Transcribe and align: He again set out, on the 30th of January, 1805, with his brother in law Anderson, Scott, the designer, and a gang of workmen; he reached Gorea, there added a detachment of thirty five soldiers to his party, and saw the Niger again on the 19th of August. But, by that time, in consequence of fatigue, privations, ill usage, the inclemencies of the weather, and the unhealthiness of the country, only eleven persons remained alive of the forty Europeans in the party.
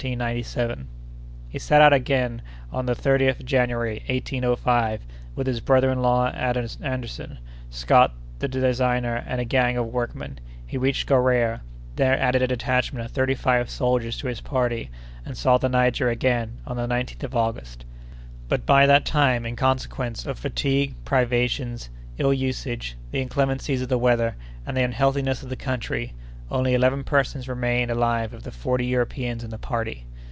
He 0.01 0.13
again 0.13 0.43
set 0.43 0.71
out, 1.79 2.01
on 2.71 2.85
the 2.87 2.95
30th 2.95 3.39
of 3.41 3.45
January, 3.45 4.03
1805, 4.09 5.05
with 5.35 5.45
his 5.45 5.59
brother 5.59 5.91
in 5.91 6.01
law 6.01 6.31
Anderson, 6.31 7.37
Scott, 7.69 8.11
the 8.39 8.47
designer, 8.47 9.23
and 9.27 9.39
a 9.39 9.45
gang 9.45 9.77
of 9.77 9.85
workmen; 9.93 10.39
he 10.65 10.75
reached 10.79 11.07
Gorea, 11.07 11.59
there 11.97 12.19
added 12.19 12.41
a 12.41 12.47
detachment 12.47 13.05
of 13.05 13.11
thirty 13.11 13.35
five 13.35 13.69
soldiers 13.69 14.17
to 14.17 14.27
his 14.27 14.41
party, 14.41 14.89
and 15.23 15.37
saw 15.37 15.59
the 15.59 15.69
Niger 15.69 16.09
again 16.09 16.57
on 16.65 16.77
the 16.77 16.87
19th 16.87 17.21
of 17.25 17.35
August. 17.35 17.85
But, 18.49 18.65
by 18.65 18.87
that 18.87 19.05
time, 19.05 19.45
in 19.45 19.55
consequence 19.55 20.25
of 20.25 20.39
fatigue, 20.39 20.95
privations, 21.05 21.91
ill 22.17 22.33
usage, 22.33 22.97
the 23.11 23.21
inclemencies 23.21 23.83
of 23.83 23.89
the 23.89 23.99
weather, 23.99 24.35
and 24.65 24.75
the 24.75 24.81
unhealthiness 24.81 25.43
of 25.43 25.49
the 25.49 25.55
country, 25.55 26.13
only 26.53 26.73
eleven 26.73 27.01
persons 27.01 27.47
remained 27.47 27.89
alive 27.89 28.33
of 28.33 28.43
the 28.43 28.51
forty 28.51 28.85
Europeans 28.85 29.41
in 29.41 29.49
the 29.51 29.57
party. 29.57 30.05